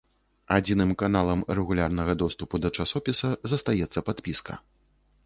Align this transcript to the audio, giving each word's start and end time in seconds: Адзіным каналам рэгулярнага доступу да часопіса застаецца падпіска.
Адзіным 0.55 0.93
каналам 1.01 1.43
рэгулярнага 1.59 2.13
доступу 2.23 2.61
да 2.63 2.71
часопіса 2.79 3.27
застаецца 3.53 4.05
падпіска. 4.09 4.53